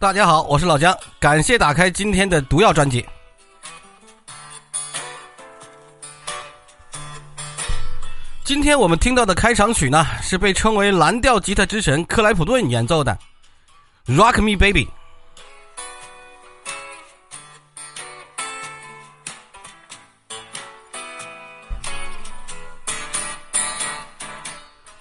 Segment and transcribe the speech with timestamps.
[0.00, 3.06] 大家好，我是老姜，感谢打开今天的毒药专辑。
[8.42, 13.18] 今天我们听到的开场曲呢，是被称为蓝调吉他之神克莱普顿演奏的
[14.16, 14.86] 《Rock Me Baby》。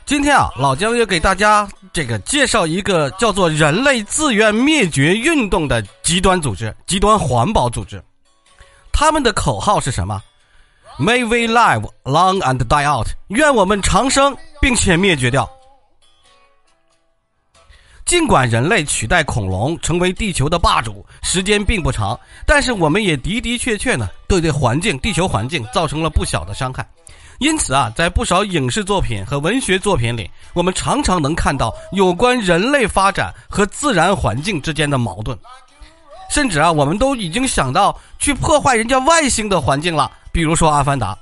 [0.10, 8.04] 今天啊，老姜要给大家这个介绍一个叫做“人类自愿灭绝运动”的极端组织、极端环保组织。
[8.92, 10.20] 他们的口号是什么
[10.98, 15.48] ？May we live long and die out，愿我们长生并且灭绝掉。
[18.04, 26.84] 尽管人类取代恐龙成为地球的霸主时间并不长，但是我们也的的确确呢，对对环境、地球环境造成了不小的伤害。
[27.40, 35.38] 因此啊，在不少影视作品和文学作品里，我们常常能看到有关人类发展和自然环境之间的矛盾。
[36.30, 40.12] 甚至啊，我们都已经想到去破坏人家外星的环境了。
[40.32, 41.14] 比如说《阿凡达》，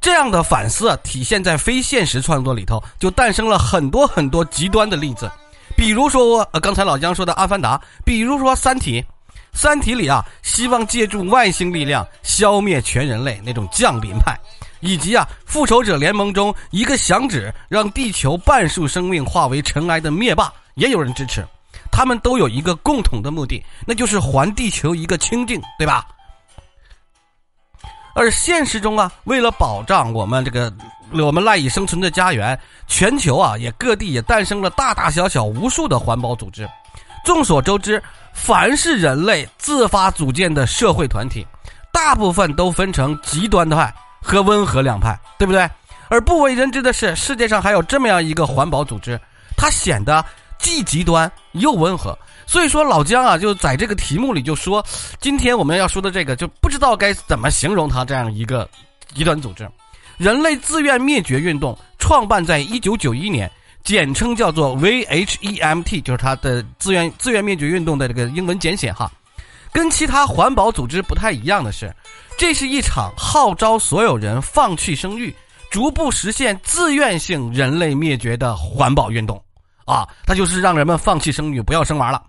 [0.00, 5.30] 这样的反思啊体现在非现实创作里头，就诞生了很多很多极端的例子。
[5.76, 9.00] 比如说，呃，刚才老姜说的《阿凡达》，比如说《三体》，
[9.54, 14.36] 《三体》里啊，希望借助外星力量消灭全人类那种降临派，
[14.82, 21.42] 以及啊，《复仇者联盟》中一个响指让地球半数生命化为尘埃的灭霸，也有人支持。
[21.90, 26.06] 他们都有一个共同的目的，那就是还地球一个清净，对吧？
[28.14, 30.72] 而现实中啊，为了保障我们这个
[31.12, 36.68] 我们赖以生存的家园，全球啊也各地也诞生了大大小小无数的环保组织。
[37.24, 41.46] 众所周知，凡是人类自发组建的社会团体，
[41.92, 45.68] 大部分都分成极端派和温和两派，对不对？
[46.08, 49.20] 而不为人知的是，世界上还有这么样一个环保组织，
[49.56, 50.24] 它显得
[50.58, 52.16] 既极端又温和。
[52.46, 54.84] 所以说，老姜啊，就在这个题目里就说，
[55.20, 58.68] 今天我们要说的这个，就不知道该怎么形容它这样一个
[59.14, 59.66] 极端组织。
[60.18, 63.50] 人类自愿灭绝运动创办在一九九一年，
[63.82, 69.10] 简称叫做 VHEMT，就是它的自愿自愿灭绝运动的这个英文简写哈。
[69.72, 71.90] 跟其他环保组织不太一样的是，
[72.42, 75.32] 这是一场号召所有人放弃生育，
[75.70, 79.40] 逐步实现自愿性人类灭绝的环保运动
[79.84, 80.08] 啊！
[80.26, 82.20] 它就是让人们放弃生育，不要生娃了。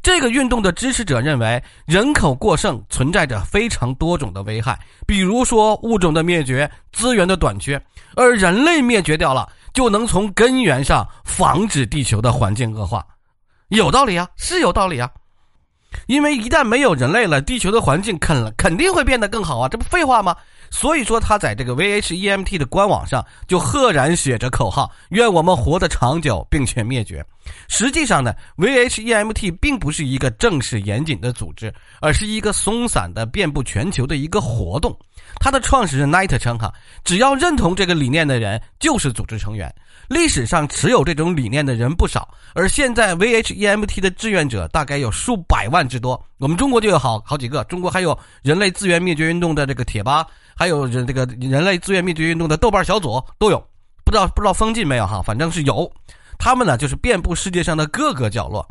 [0.00, 13.04] 这个运动的支持者认为，人口过剩存在着非常多种的危害，比如说物种的灭绝、资源的短缺，而人类灭绝掉了，就能从根源上防止地球的环境恶化。
[13.70, 15.10] 有道理啊，是有道理啊。
[16.06, 20.36] 因为一旦没有人类了，地球的环境肯肯定会变得更好啊，这不废话吗？
[20.70, 27.24] 所以说，他在这个 VHEMT 的官网上就赫然写着口号：“愿我们活得长久，并且灭绝。”
[27.66, 34.94] 实际上呢，VHEMT 并不是一个正式严谨的组织，而是一个松散的、遍布全球的一个活动。
[35.40, 36.72] 它的创始人 Knight 称：“哈，
[37.04, 39.74] 只要认同这个理念的人，就是组织成员。”
[40.08, 46.22] 历史上持有这种理念的人不少，而现在 VHEMT 的志愿者大概有数百万之多。
[46.38, 50.26] 我们中国就有好好几个，中国还有人类自愿灭绝运动的这个贴吧，
[50.58, 53.64] 还有人这个人类自愿灭绝运动的豆瓣小组都有。
[54.04, 55.88] 不知道不知道封禁没有哈，反正是有。
[56.38, 58.66] 他们呢就是遍布世界上的各个角落，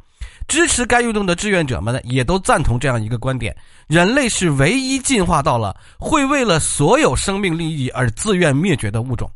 [0.47, 3.55] 支持该运动的志愿者们呢也都赞同这样一个观点：
[3.87, 9.29] 人类是唯一进化到了会为了所有生命利益而自愿灭绝的物种。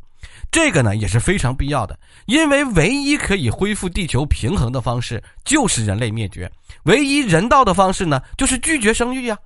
[0.50, 6.50] 这个呢也是非常必要的，因为唯一可以恢复地球平衡的方式就是人类灭绝，
[6.82, 9.38] 唯一人道的方式呢就是拒绝生育呀。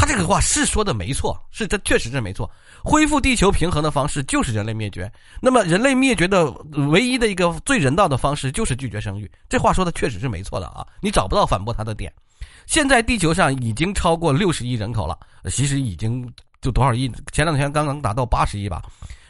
[0.00, 2.50] 他这个话是说的没错，是这确实是没错。
[2.82, 5.12] 恢复地球平衡的方式就是人类灭绝，
[5.42, 6.50] 那么人类灭绝的
[6.88, 9.30] 唯一的一个最人道的方式就是拒绝生育。
[9.46, 12.10] 这话说的确实是没错的啊，你找不到反驳他的点。
[12.64, 15.18] 现在地球上已经超过六十亿人口了，
[15.50, 16.26] 其实已经
[16.62, 17.06] 就多少亿？
[17.30, 18.82] 前两天刚刚达到八十亿吧。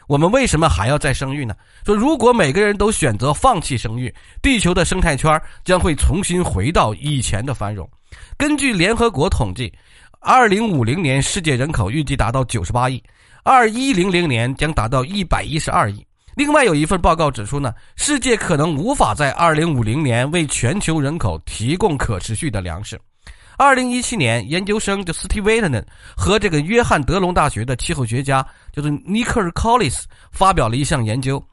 [0.07, 1.53] 我们为什么还要再生育呢？
[1.85, 7.89] 说如果每个人都选择放弃生育，地球的生态圈将会重新回到以前的繁荣。
[8.37, 9.71] 根据联合国统计，
[10.23, 13.03] 二零五零年世界人口预计达到九十八亿，
[13.43, 16.05] 二一零零年将达到一百一十二亿。
[16.35, 23.01] 另外有一份报告指出呢，世界可能无法在二零五零年为全球人口提供可持续的粮食。
[23.57, 31.43] 二零一七年，研究生就 Steve w a t e n 和这个约翰德隆大学的气候学家就是 Nicker Collis 发表了一项研究。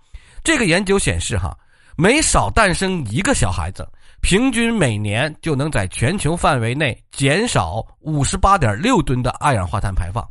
[0.44, 1.56] 这个研究显示，哈，
[1.97, 3.88] 每少诞生一个小孩子，
[4.28, 10.22] 平均每年就能在全球范围内减少五十八点六吨的二氧化碳排放。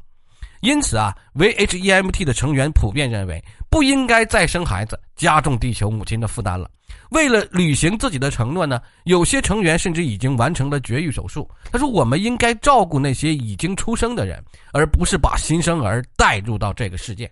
[0.61, 6.69] 因此啊，VHEMT 的成员普遍认为，不应该再生孩子，加重地球母亲的负担了。
[7.09, 11.49] 为了履行自己的承诺呢，有些成员甚至已经完成了绝育手术。
[11.71, 14.39] 他说：“我们应该照顾那些已经出生的人，
[14.73, 17.27] 而不是把新生儿带入到这个世界。”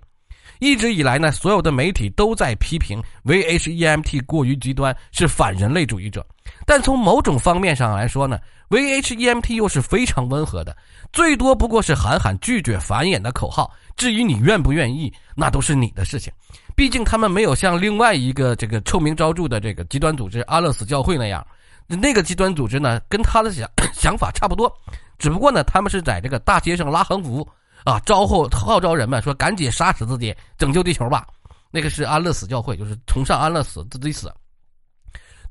[0.59, 6.25] 一直以来呢，所有的媒体都在批评 VHEMT 过于极端，是反人类主义者。
[6.65, 10.75] 但从某种方面上来说呢，VHEMT 又是非常温和的，
[11.11, 13.71] 最多不过是喊喊拒绝繁衍的口号。
[13.97, 16.31] 至于你愿不愿意，那都是你的事情。
[16.75, 21.45] 毕竟他们没有像另外一个这个臭名昭著的这个极端组织安乐死教会那样，
[21.87, 24.71] 那个极端组织呢，跟他的想 想法差不多，
[25.17, 27.47] 只不过呢，他们是在这个大街上拉横幅
[27.85, 31.25] 啊，招后号召人们说赶紧杀死自己，拯救地球吧。
[31.71, 34.33] 那个是安乐死教会，就是崇尚安乐死，自己死。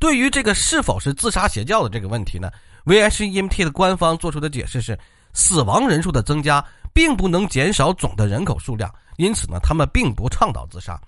[0.00, 2.50] 对于这个是否是自杀邪教的这个问题呢
[2.84, 4.98] ？VSEMT 的官方做出的解释是，
[5.32, 11.00] 死亡人数的增加并不能减少总的人口数量，因此呢，他们并不倡导自杀。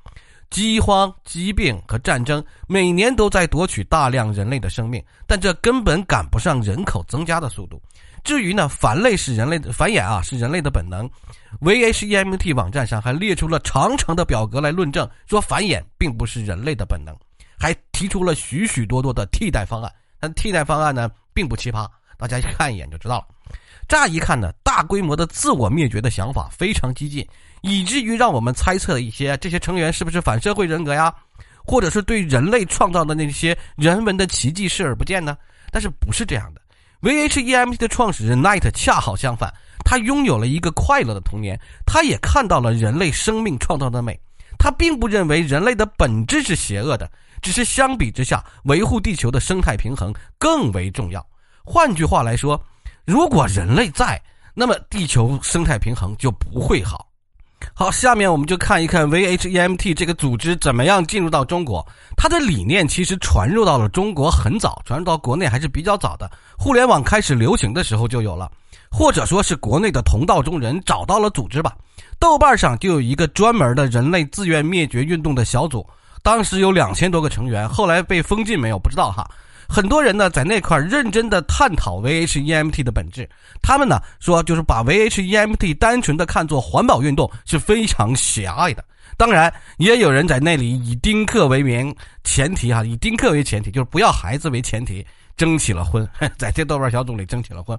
[0.51, 7.81] 饥荒、疾病和战争每年都在夺取大量人类的生命，但这根本赶不上人口增加的速度。
[8.23, 11.09] 至于呢，繁类是人类的繁衍啊，是人类的本能。
[11.61, 17.17] VHEMT 网站上还列出了长长的表格来论证，说繁衍并不是人类的本能，
[17.59, 19.93] 还提出了许许多多的替代方案。
[20.19, 21.89] 但替代方案呢，并不奇葩，
[22.19, 23.27] 大家看一眼就知道了。
[23.89, 27.27] 乍一看呢，大规模的自我灭绝的想法非常激进。
[27.63, 31.11] 以至于让我们猜测一些这些成员是不是反社会人格呀，
[31.65, 35.35] 或者是对人类创造的那些人文的奇迹视而不见呢？
[35.71, 36.61] 但是不是这样的
[37.01, 39.51] ？VHEMT 的创始人 Knight 恰好相反，
[39.83, 44.21] 他拥有了一个快乐的童年，他也看到了人类生命创造的美。
[44.59, 51.27] 他并不认为人类的本质是邪恶的，只是相比之下，维护地球的生态平衡更为重要。
[51.65, 52.63] 换句话来说，
[53.07, 54.21] 如果人类在，
[54.59, 57.07] 那么地球生态平衡就不会好。
[57.75, 61.87] 好，下面我们就看一看 VHEMT 这个组织怎么样进入到中国。
[62.17, 66.31] 它的理念其实传入到了中国很早，传入到国内还是比较早的。
[66.57, 68.51] 互联网开始流行的时候就有了，
[68.91, 71.77] 或者说是国内的同道中人找到了组织吧。
[72.19, 75.87] 豆瓣上就有一个专门的人类自愿灭绝运动的小组，
[76.23, 78.79] 当时有两千多个成员，后来被封禁没有？
[78.79, 79.29] 不知道哈。
[79.69, 83.29] 很多人呢在那块认真的探讨 VHEMT 的本质，
[83.63, 88.85] 他们呢说就是把 VHEMT 单纯的看作环保运动是非常狭隘的。
[89.17, 97.79] 当然，也有人在那里以丁克为名前提哈，以丁克为前提，就是不要孩子为前提，争起了婚，在这豆瓣小组里争起了婚。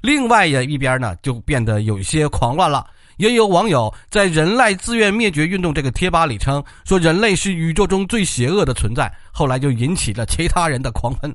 [0.00, 2.86] 另外呀一边呢就变得有一些狂乱了。
[3.18, 9.12] 也有网友在“人类自愿灭绝运动”这个贴吧里称说，人类是宇宙中最邪恶的存在。
[9.30, 11.34] 后来就引起了其他人的狂喷。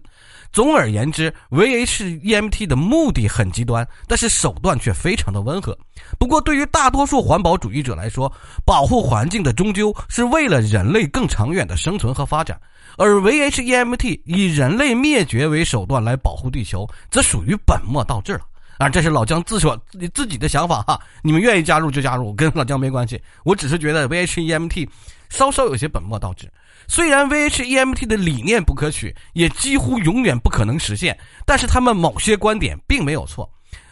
[0.51, 5.75] 总而言之，VHEMT 的目的很极端，但是手段却非常的温和。
[6.19, 8.31] 不过，对于大多数环保主义者来说，
[8.63, 12.59] 保护环境的终究是为了人类更长远的生存和发展，
[12.97, 18.41] 而 VHEMT 以人类灭绝为手段来保护地球，则属于本末倒置了。
[18.83, 23.21] 啊，这是老姜自说自自己的想法哈，你们愿意加入就加入，跟老姜没关系。
[23.45, 24.89] 我只是觉得 VHEMT
[25.29, 26.51] 稍稍有些本末倒置。
[26.89, 33.49] 虽然 VHEMT 的理念不可取，也几乎永远不可能实现，但是他们某些观点并没有错。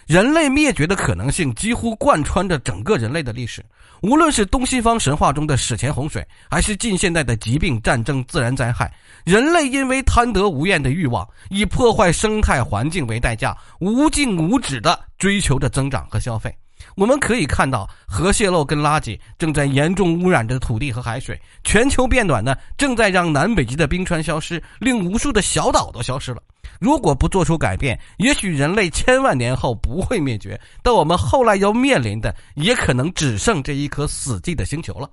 [0.08, 3.64] 人类灭绝的可能性几乎贯穿着整个人类的历史，
[4.01, 8.92] 无论是东西方神话中的史前洪水，还是近现代的疾病、战争、自然灾害，
[9.25, 16.52] 人类因为贪得无厌的欲望，以破坏生态环境为代价，无尽无止地追求着增长和消费。
[16.95, 26.42] 我们可以看到，核泄漏跟垃圾正在严重污染着土地和海水；全球变暖呢，正在让南北极的冰川消失，令无数的小岛都消失了。
[26.80, 35.09] 如果不做出改变，也许人类千万年后不会灭绝，但我们后来要面临的，也可能只剩这一颗死寂的星球了。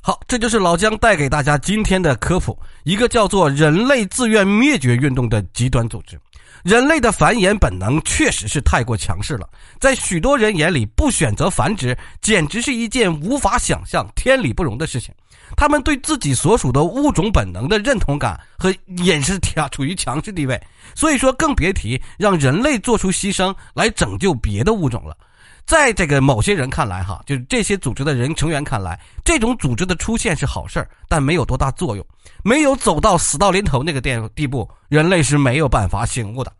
[0.00, 6.20] 好，这就是老姜带给大家今天的科普：一个叫做“人类自愿灭绝运动”的极端组织。
[6.64, 9.48] 人类的繁衍本能确实是太过强势了，
[9.80, 15.14] 在许多人眼里，不选择繁殖简直是一件无法想象、天理不容的事情。
[15.56, 20.60] 他们对自己所属的物种本能的认同感和也是强处于强势地位，
[20.94, 25.16] 所以说更别提让人类做出牺牲来拯救别的物种了。
[25.64, 32.04] 在这个某些人看来，哈，就是这些组织的人成员看来，这种组织的出现是好事儿但没有多大作用，
[32.42, 36.52] 没有走到死到临头那个地地步，人类是没有办法醒悟的。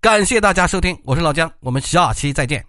[0.00, 2.62] 感谢大家收听，我是老姜，我们下期再见。